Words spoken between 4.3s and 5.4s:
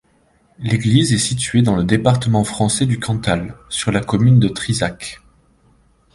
de Trizac.